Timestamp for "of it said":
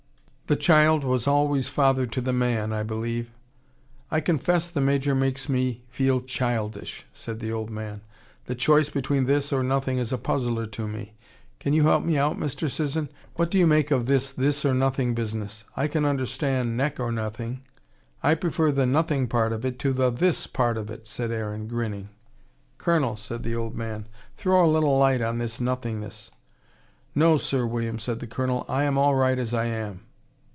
20.75-21.31